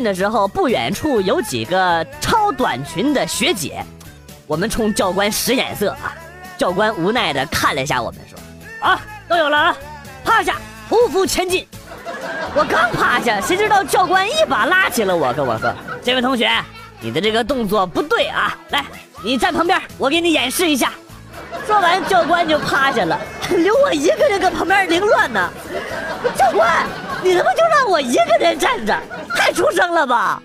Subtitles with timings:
[0.00, 3.84] 训的时候，不远处有几个超短裙的学姐，
[4.46, 6.16] 我们冲教官使眼色啊。
[6.56, 8.38] 教官无奈的看了一下我们，说
[8.80, 9.76] ：“啊，都有了啊，
[10.24, 10.56] 趴下，
[10.88, 11.66] 匍匐前进。”
[12.56, 15.70] 我刚趴下，谁知道教官一把拉起了我，跟我说
[16.02, 16.50] ：“这位同学，
[17.00, 18.82] 你的这个动作不对啊，来，
[19.22, 20.94] 你站旁边，我给你演示一下。”
[21.66, 23.20] 说完，教官就趴下了，
[23.50, 25.50] 留我一个人搁旁边凌乱呢。
[26.34, 26.86] 教官，
[27.22, 28.98] 你他妈就让我一个人站着？
[29.36, 30.42] 太畜生了吧！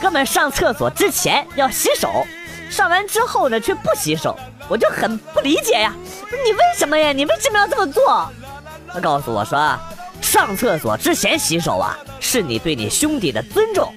[0.00, 2.24] 哥们上厕所之前要洗手，
[2.70, 5.92] 上完之后呢却不洗手，我就很不理解呀。
[6.44, 7.12] 你为什么呀？
[7.12, 8.30] 你为什么要这么做？
[8.92, 9.76] 他告诉我说，
[10.22, 13.92] 上厕所之前洗手啊，是你对你兄弟的尊重；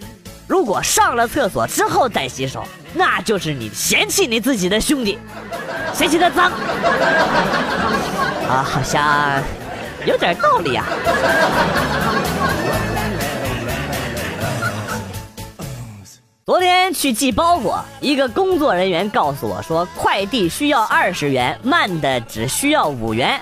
[0.52, 2.62] 如果上了厕所之后再洗手，
[2.94, 5.18] 那就是你嫌弃你自己的兄弟，
[5.94, 6.52] 嫌弃他脏。
[8.50, 9.42] 啊，好像
[10.06, 10.86] 有点道理啊。
[16.46, 23.40] 昨天去寄包裹，一个工作人员告诉我说，快递需要二十元，慢的只需要五元。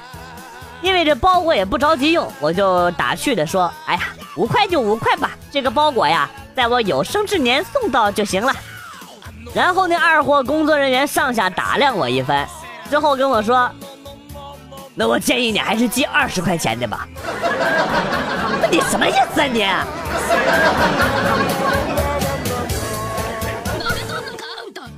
[0.84, 4.02] 因为这包裹也不着急用，我就打趣的说：“哎呀，
[4.36, 6.30] 五块就五块吧，这个包裹呀，
[6.60, 8.54] 在我有生之年送到就行了。”
[9.56, 12.46] 然后那二货工作人员上下打量我一番，
[12.90, 13.72] 之后跟我说
[14.94, 17.08] ：“那我建议你还是寄二十块钱的吧。
[18.70, 19.66] ”你什么意思啊你？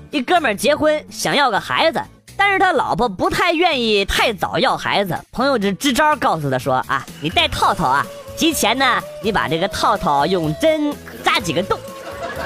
[0.17, 2.01] 一哥们儿结婚想要个孩子，
[2.35, 5.17] 但是他老婆不太愿意太早要孩子。
[5.31, 11.79] 朋友就支招告诉他说：“啊，你戴套套啊，提前呢，你把这个套套用针扎几个洞。”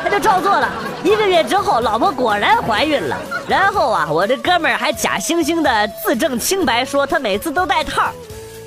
[0.03, 0.69] 他就照做了。
[1.03, 3.17] 一个月之后，老婆果然怀孕了。
[3.47, 8.11] 然后啊，我这哥们儿还假惺惺的自证清白，说他每次都戴套。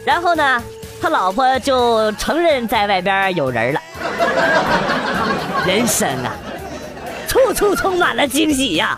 [0.05, 0.63] 然后呢，
[1.01, 3.81] 他老婆就承认在外边有人了。
[5.67, 6.33] 人生啊！
[7.29, 8.97] 处处充满了惊喜呀！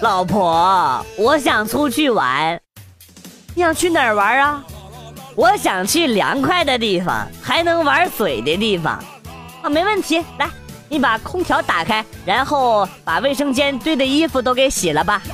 [0.00, 2.60] 老婆，我想出去玩，
[3.54, 4.64] 你想去哪儿玩啊？
[5.34, 9.02] 我想去凉快的地方，还能玩水的地方。
[9.62, 10.48] 啊，没问题，来，
[10.88, 15.22] 你把空调打开，然后把卫生间堆的衣服都给洗了吧。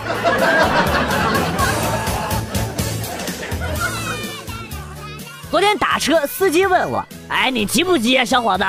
[5.50, 8.64] 昨天打车，司机问我：“哎，你急不急啊，小伙子？”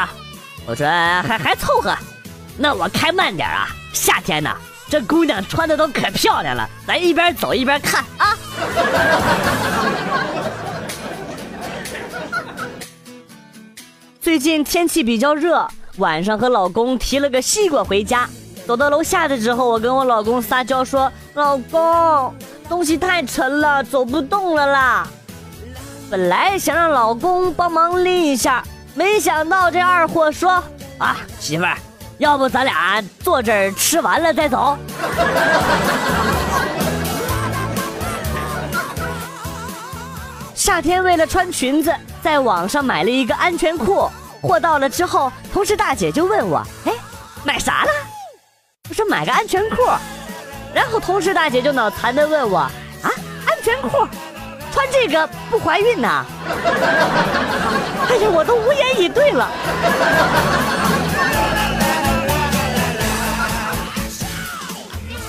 [0.65, 0.87] 我说
[1.27, 1.93] ：“还还凑合。”
[2.57, 3.67] 那我开慢点啊！
[3.93, 4.49] 夏天呢，
[4.89, 8.35] 这姑娘穿的都可漂亮了，咱一边走一边看啊。
[14.29, 15.67] 最近天气比较热，
[15.97, 18.29] 晚上和老公提了个西瓜回家。
[18.67, 22.31] 走到楼下的时候，我跟我老公撒娇说：“老公，
[22.69, 25.07] 东西太沉了，走不动了啦。”
[26.11, 28.63] 本来想让老公帮忙拎一下，
[28.93, 30.63] 没想到这二货说
[30.99, 31.75] ：“啊，媳妇儿，
[32.19, 34.77] 要不咱俩坐这儿吃完了再走。”
[40.53, 41.91] 夏天为了穿裙子，
[42.21, 44.09] 在网上买了一个安全裤，
[44.41, 46.93] 货到了之后，同事大姐就问我：“哎，
[47.43, 47.89] 买啥了？”
[48.89, 49.77] 我说：“买个安全裤。”
[50.73, 52.59] 然后同事大姐就脑残的问我
[53.03, 53.11] ：“啊，
[53.47, 54.07] 安全裤？”
[54.71, 56.23] 穿这个不怀孕呐？
[58.07, 59.49] 哎呀，我都无言以对了。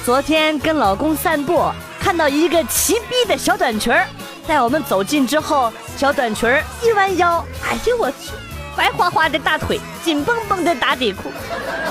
[0.05, 4.07] 昨天跟老公散步，看到一个齐逼的小短裙儿，
[4.47, 6.51] 在我们走近之后，小短裙
[6.83, 8.33] 一弯腰，哎呦我去，
[8.75, 11.25] 白花花的大腿，紧绷绷的打底裤，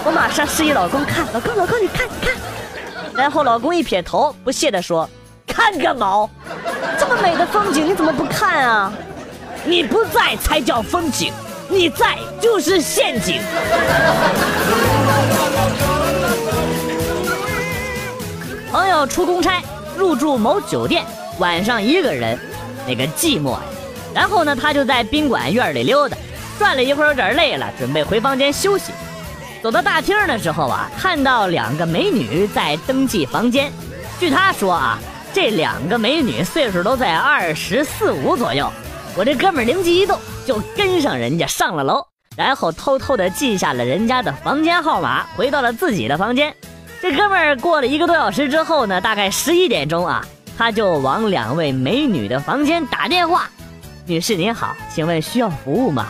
[0.04, 2.34] 我马上示意老公看，老公老公你看看，
[3.14, 5.08] 然后老公一撇头，不屑的说。
[5.46, 6.28] 看个毛！
[7.00, 8.92] 这么美的风景，你怎么不看啊？
[9.64, 11.32] 你不在才叫风景，
[11.68, 13.40] 你在就是陷阱。
[18.72, 19.62] 朋友出公差，
[19.96, 21.06] 入住某酒店，
[21.38, 22.40] 晚上一个人，
[22.88, 23.60] 那个寂寞呀。
[24.14, 26.18] 然后呢，他就在宾馆院里溜达，
[26.58, 28.92] 转了一会儿，有点累了，准备回房间休息。
[29.62, 33.72] 走到大厅的时候啊，看到两个美女在登记房间。
[34.20, 35.00] 据他说啊。
[35.32, 38.68] 这两个美女岁数都在二十四五左右，
[39.16, 42.04] 我这哥们灵机一动，就跟上人家上了楼，
[42.36, 46.52] 然后偷偷的记下了人家的房间号码，回到了自己的房间。
[47.00, 50.26] 这哥们儿过了一个多小时之后呢，大概十一点钟啊，
[50.58, 53.48] 他就往两位美女的房间打电话
[54.10, 56.08] ：“女士您好，请问需要服务吗？”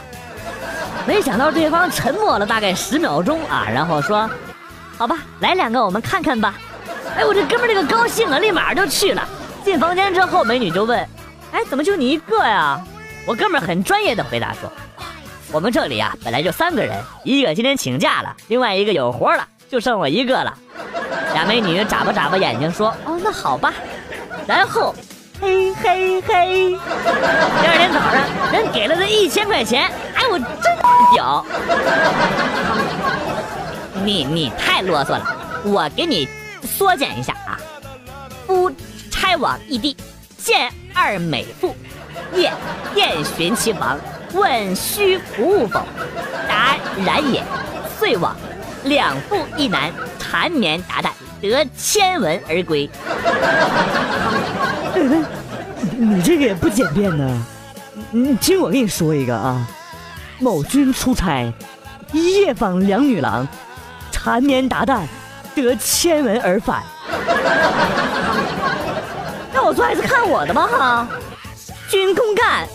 [1.05, 4.29] 没想到对方沉默了大概十秒钟啊，然后说
[4.97, 6.55] ：“好吧，来两个我们看看吧。”
[7.17, 9.27] 哎，我这哥们儿那个高兴啊，立马就去了。
[9.65, 10.97] 进房间之后，美女就问
[11.51, 12.79] ：“哎，怎么就你一个呀？”
[13.27, 14.71] 我哥们很专业的回答说
[15.51, 20.57] ：“我们这里啊，本来就三个人，一个今天请假了，另外一个有活了，就剩我一个了。”
[21.33, 23.73] 俩美女眨巴眨巴眼睛说：“哦，那好吧。”
[24.47, 24.95] 然后，
[25.41, 26.77] 嘿嘿嘿，
[27.61, 29.89] 第二天早上，人给了他一千块钱。
[30.13, 30.77] 哎，我真
[31.13, 31.45] 屌！
[34.03, 36.27] 你你太啰嗦了，我给你
[36.63, 37.57] 缩减一下啊。
[38.45, 38.69] 夫
[39.09, 39.95] 差往异地，
[40.37, 41.73] 见二美妇，
[42.33, 42.51] 夜
[42.95, 43.97] 宴寻其房，
[44.33, 45.81] 问需服务否？
[46.49, 46.75] 答
[47.05, 47.41] 然也。
[47.97, 48.35] 遂往，
[48.83, 49.89] 两妇一男
[50.19, 52.89] 缠绵达旦，得千文而归。
[55.97, 57.45] 你这个也不简便呢。
[58.11, 59.67] 你听我给你说一个啊，
[60.39, 61.51] 某君出差，
[62.11, 63.47] 夜访两女郎，
[64.11, 65.01] 缠绵达旦，
[65.55, 66.81] 得千文而返。
[69.53, 71.07] 那我做还是看我的吧哈。
[71.89, 72.67] 君公干，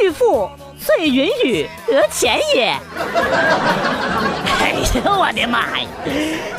[0.00, 0.48] 玉妇
[0.78, 2.70] 遂云雨，得钱也。
[4.60, 5.86] 哎呀，我的妈呀！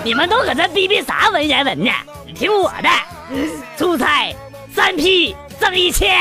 [0.04, 1.92] 你们都搁这逼逼啥文言文呢？
[2.36, 2.89] 听我的，
[3.77, 4.36] 出差
[4.83, 6.13] 三批挣一千，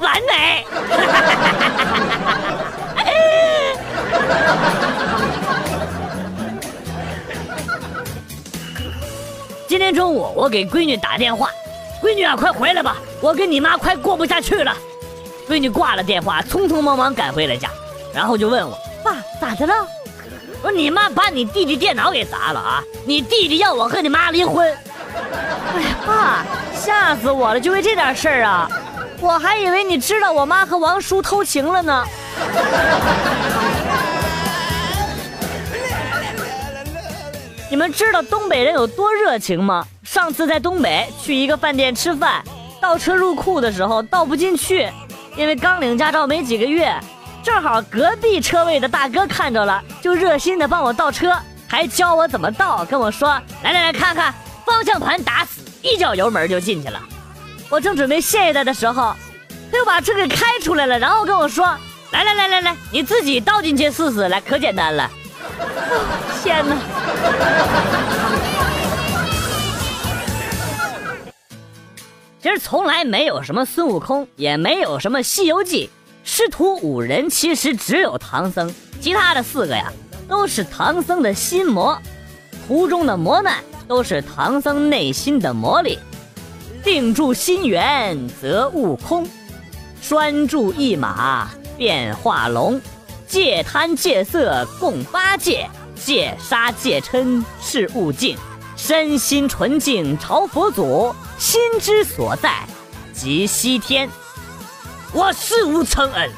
[0.00, 0.66] 完美。
[9.68, 11.48] 今天中午我给闺女打电话，
[12.02, 14.76] 闺女啊，快回来吧，我跟你妈快过不下去了。
[15.48, 17.70] 闺女挂了电话，匆匆忙忙赶回了家，
[18.12, 19.74] 然后就问我爸咋的了？
[20.60, 22.82] 我说你妈把你弟弟电脑给砸了啊！
[23.04, 24.76] 你弟弟要我和你妈离婚。
[25.74, 26.44] 哎呀，爸，
[26.74, 27.60] 吓死我了！
[27.60, 28.68] 就为这点事儿啊？
[29.20, 32.04] 我还以为你知道我妈和王叔偷情了呢。
[37.70, 39.86] 你们知道东北人有多热情吗？
[40.02, 42.42] 上次在东北去一个饭店吃饭，
[42.80, 44.90] 倒车入库的时候倒不进去，
[45.36, 46.94] 因为刚领驾照没几个月。
[47.42, 51.34] 正好隔壁车位的大哥看着了，就热心的帮我倒车，
[51.66, 53.30] 还教我怎么倒，跟我说
[53.64, 57.00] ：“来来来看看，方向盘打死，一脚油门就进去了。”
[57.70, 59.14] 我正准备谢他的时候，
[59.70, 61.64] 他又把车给开出来了，然后跟我说
[62.12, 65.10] ：“来来来来来，你自己倒进去试试，来可简单了。”
[66.42, 66.76] 天哪！
[72.42, 75.88] 其实从来没有什么孙悟空，也没有什么西游记，
[76.24, 79.92] 师徒五人其实只有唐僧，其他的四个呀
[80.28, 81.96] 都是唐僧的心魔，
[82.66, 85.98] 途中的磨难都是唐僧内心的磨砺。
[86.84, 89.28] 定住心源则悟空，
[90.00, 92.80] 拴住一马变化龙，
[93.28, 95.68] 戒贪戒色共八戒。
[95.94, 98.36] 戒杀戒嗔是悟净，
[98.76, 102.66] 身心纯净朝佛祖，心之所在
[103.14, 104.10] 即西天。
[105.12, 106.28] 我是无承恩，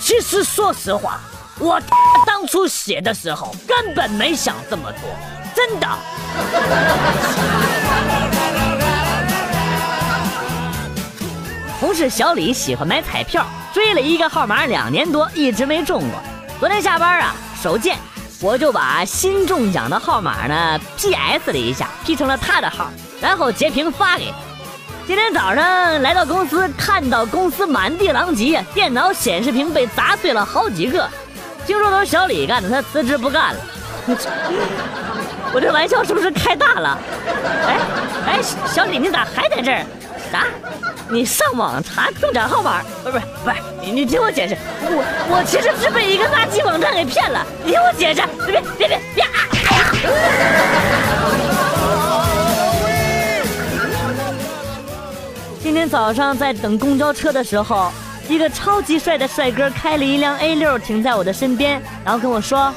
[0.00, 1.20] 其实说实话，
[1.60, 1.80] 我
[2.26, 5.02] 当初写的时候根本没想这么多，
[5.54, 5.88] 真的。
[11.80, 16.20] 同事小李喜欢买彩票，追了一个号码两年多，一直没中过。
[16.58, 17.96] 昨天下班啊，手贱。
[18.40, 24.34] 我就把新中奖的号码呢 PS 了一下，P 成了他的号，然后截屏发给。
[25.06, 31.08] 今天早上来到公司，看到公司满地狼藉，电脑显示屏被砸碎了好几个。
[31.66, 33.60] 听说都是小李干的，他辞职不干了。
[35.54, 36.98] 我这玩笑是不是开大了？
[37.64, 37.78] 哎
[38.26, 39.86] 哎，小李你咋还在这儿？
[40.32, 40.46] 啥？
[41.08, 42.82] 你上网查中奖号码？
[43.04, 47.46] 不是不是不是，你你听我解释，我我其实是被一个垃圾网站给骗了。
[47.62, 49.24] 你听我解释，别别别别！
[55.62, 57.92] 今天早上在等公交车的时候，
[58.28, 62.74] 一个超级帅的帅哥开了一辆 A 六停在我的身边，然后跟我说：“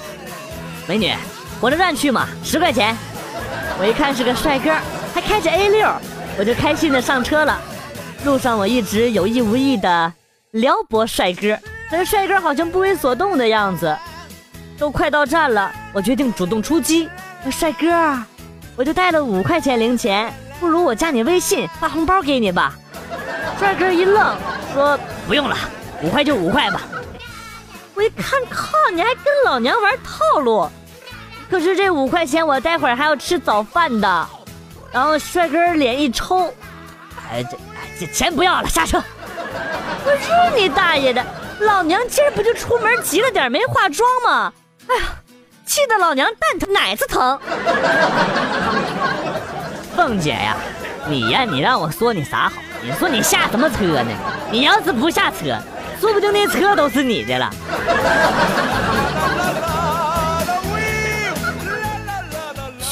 [0.87, 1.11] 美女，
[1.59, 2.95] 火车站去嘛，十块钱。”
[3.79, 4.71] 我一看是个帅哥，
[5.13, 5.87] 还开着 A 六，
[6.39, 7.59] 我就开心的上车了。
[8.25, 10.11] 路上我一直有意无意的
[10.51, 11.57] 撩拨帅哥，
[11.91, 13.95] 但是帅哥好像不为所动的样子。
[14.79, 17.07] 都快到站了，我决定主动出击。
[17.51, 17.87] 帅哥，
[18.75, 22.75] 我就带了五块钱零钱，不如我加你微信发红包给你吧。
[23.59, 24.35] 帅哥一愣，
[24.73, 25.55] 说不用了，
[26.01, 26.81] 五块就五块吧。
[27.93, 30.67] 我一看，靠，你还跟老娘玩套路？
[31.49, 34.27] 可是这五块钱我待会儿还要吃早饭的。
[34.91, 36.53] 然后帅哥脸一抽，
[37.29, 38.05] 哎这哎这。
[38.07, 39.03] 钱不要了，下车！
[40.05, 41.23] 我日你大爷的！
[41.59, 44.53] 老娘今儿不就出门急了点，没化妆吗？
[44.87, 45.01] 哎呀，
[45.65, 47.39] 气得老娘蛋疼奶子疼！
[49.95, 50.55] 凤姐呀，
[51.07, 52.61] 你呀，你让我说你啥好？
[52.81, 54.11] 你说你下什么车呢？
[54.51, 55.57] 你要是不下车，
[55.99, 57.49] 说不定那车都是你的了。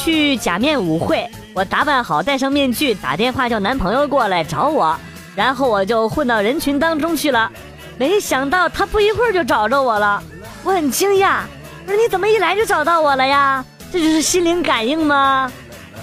[0.06, 4.96] 去假面舞会，我打扮好，戴上面具，打电话叫男朋友过来找我，
[5.34, 7.50] 然后我就混到人群当中去了。
[7.98, 10.22] 没想到他不一会儿就找着我了，
[10.62, 11.40] 我很惊讶。
[11.84, 13.64] 我说你怎么一来就找到我了呀？
[13.90, 15.50] 这就是心灵感应吗？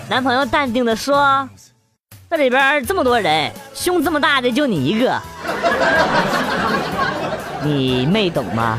[0.09, 1.47] 男朋友淡定的说
[2.29, 5.17] ：“这里边这么多人，胸这么大的就你一个，
[7.63, 8.77] 你没懂吗？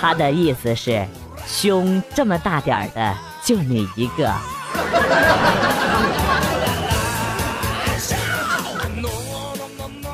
[0.00, 1.06] 他的意思是，
[1.46, 3.14] 胸这么大点的
[3.46, 4.30] 就你一个。”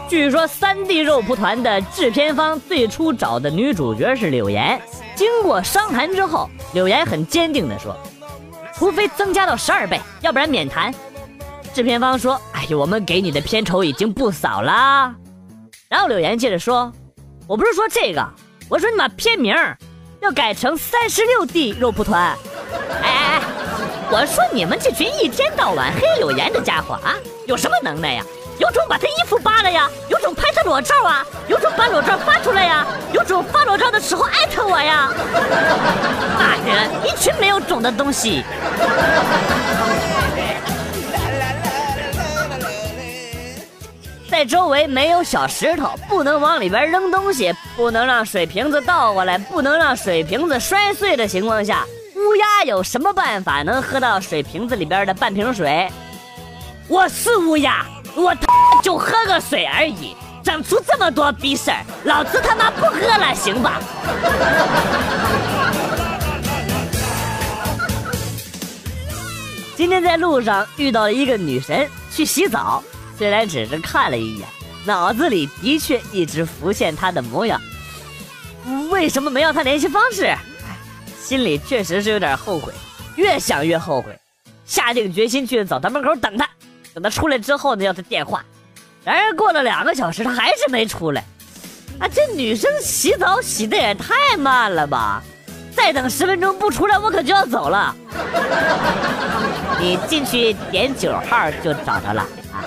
[0.09, 4.79] 据说三 D 肉蒲团的制片方最初找的女主角是柳岩，
[5.17, 7.97] 经过商谈之后，柳岩很坚定地说
[8.77, 10.93] ：“除非增加到十二倍，要不然免谈。”
[11.73, 15.15] 制片方说：“哎呀，我们给你的片酬已经不少啦。”
[15.89, 16.93] 然后柳岩接着说
[17.49, 18.29] ：“我不是说这个，
[18.69, 19.55] 我说你把片名
[20.21, 22.37] 要改成三十六 D 肉蒲团。”
[24.13, 27.17] 我说你们这群一天到晚黑柳岩的家伙啊，
[27.47, 28.23] 有什么能耐呀？
[28.59, 35.11] 有种把他衣服扒了呀，有种拍他裸照啊，有种把裸照发出来呀，有种发裸照的时候艾特我呀！
[36.39, 38.45] 骂人，一群没有种的东西！
[44.31, 51.87] 在周围没有小石头，不能往里边扔东西，不能让水瓶子倒过来，不能让水瓶子摔碎的情况下。
[52.23, 55.91] 乌鸦有什么办法能喝到水瓶子里边的半瓶水？
[56.87, 58.47] 我是乌鸦，我他
[58.83, 63.81] 就喝个水而已，整出这么多逼事儿，老子他妈不喝了，行吧？
[69.75, 72.81] 今天在路上遇到了一个女神去洗澡，
[73.19, 74.47] 虽然只是看了一眼，
[74.85, 77.61] 脑子里的确一直浮现她的模样。
[78.91, 80.33] 为什么没要她联系方式？
[81.23, 82.73] 心里确实是有点后悔，
[83.15, 84.19] 越想越后悔，
[84.67, 86.49] 下定决心去澡堂门口等他。
[86.93, 88.45] 等他出来之后呢，要他电话。
[89.05, 91.25] 然而过了两个小时，他还是没出来。
[91.99, 95.23] 啊，这女生洗澡洗的也太慢了吧！
[95.75, 97.95] 再等十分钟不出来，我可就要走了。
[99.81, 102.61] 你进去点九号就找着了啊，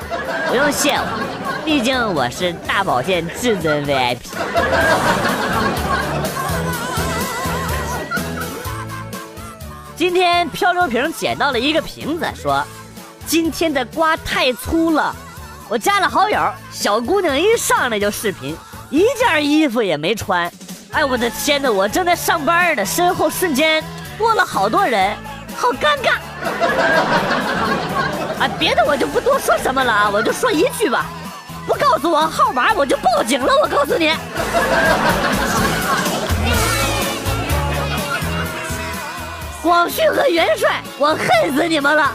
[0.47, 4.17] 不用谢我，毕竟我是大保健至尊 VIP。
[9.95, 12.61] 今天漂流瓶捡到了一个瓶子，说
[13.25, 15.15] ：“今天的瓜太粗了。”
[15.69, 16.37] 我加了好友，
[16.69, 18.57] 小姑娘一上来就视频，
[18.89, 20.51] 一件衣服也没穿。
[20.91, 21.71] 哎，我的天呐！
[21.71, 23.81] 我正在上班呢，身后瞬间
[24.17, 25.15] 多了好多人，
[25.55, 26.17] 好尴尬。
[28.39, 31.05] 啊，别的我就不多说什么了啊，我就说一句吧，
[31.65, 33.47] 不告诉我号码，我就报警了。
[33.63, 34.11] 我告诉你。
[39.65, 42.11] 广旭和元帅，我恨死你们了！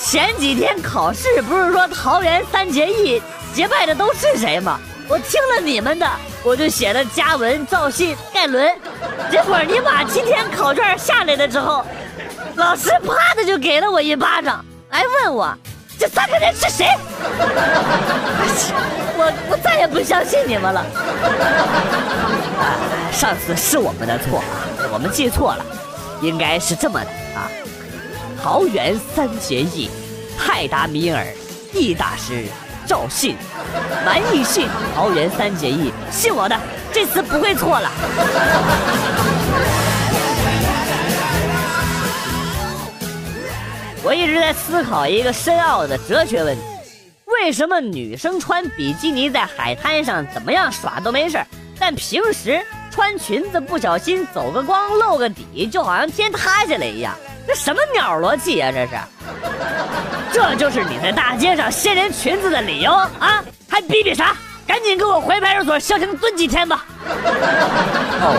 [0.00, 3.20] 前几天考试不是说桃园三结义
[3.52, 4.78] 结拜的都是谁吗？
[5.08, 6.08] 我听了你们的，
[6.44, 8.72] 我就写了嘉文、赵信、盖伦。
[9.32, 11.84] 结果你把今天考卷下来了之后，
[12.54, 15.52] 老师啪的就给了我一巴掌，还问我
[15.98, 16.86] 这三个人是谁？
[19.18, 20.86] 我我再也不相信你们了。
[23.10, 24.40] 上次是我们的错，
[24.92, 25.66] 我们记错了。
[26.22, 27.50] 应该是这么的啊，
[28.42, 29.88] 桃园三结义，
[30.38, 31.26] 泰达米尔，
[31.72, 32.44] 易大师，
[32.86, 33.36] 赵信，
[34.04, 36.58] 蛮易信，桃园三结义，信我的，
[36.92, 37.90] 这次不会错了。
[44.02, 46.62] 我一直在思考一个深奥的哲学问题：
[47.26, 51.38] 为什么女生穿比基尼在海滩上怎么样耍都没事
[51.78, 52.64] 但平时？
[53.00, 57.14] 穿裙子不小心走个光露个底，就好像天塌下来一样，
[57.46, 58.70] 这什么鸟逻辑呀？
[58.70, 58.90] 这是，
[60.30, 63.42] 这就是你在大街上掀人裙子的理由啊？
[63.70, 64.36] 还逼逼啥？
[64.66, 66.84] 赶紧给我回派出所消停蹲几天吧！
[68.20, 68.36] 哦。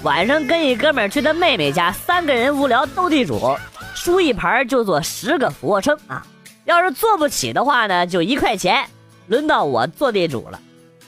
[0.02, 3.54] 晚上跟一哥们去他妹妹家，三个人无聊斗地主，
[3.94, 6.22] 输一盘就做十个俯卧撑啊。
[6.70, 8.86] 要是做不起的话呢，就一块钱。
[9.26, 10.60] 轮到我做地主了，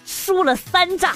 [0.05, 1.13] 输了三仗，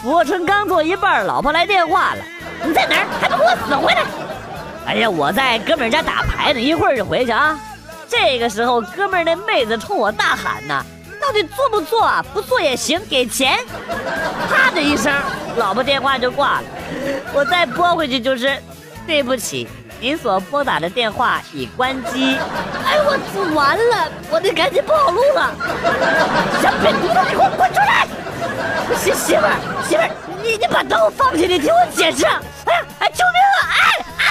[0.00, 2.24] 俯卧撑刚做一半，老婆来电话了
[2.64, 3.06] ：“你在哪儿？
[3.20, 4.02] 还不给我死回来！”
[4.86, 7.58] 哎呀，我在哥们家打牌呢，一会儿就回去啊。
[8.08, 10.82] 这个时候，哥们那妹子冲我大喊呢
[11.20, 12.10] ：“到底做不做？
[12.32, 13.58] 不做也行，给钱！”
[14.48, 15.12] 啪的一声，
[15.56, 16.64] 老婆电话就挂了。
[17.34, 18.56] 我再拨回去就是
[19.06, 19.68] 对不起，
[20.06, 22.38] 您所拨打的电话已关机。
[22.84, 23.18] 哎，我
[23.56, 25.52] 完了，我得赶紧跑路了。
[26.62, 28.06] 小瘪犊子，你给我滚出来！
[28.96, 30.08] 媳媳妇儿，媳妇儿，
[30.44, 32.24] 你你把刀放下，你听我解释。
[32.24, 32.40] 哎呀，
[33.00, 33.60] 哎，救命啊！
[33.82, 33.82] 哎
[34.22, 34.30] 啊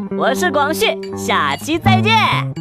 [0.21, 0.85] 我是广旭，
[1.17, 2.60] 下期再见。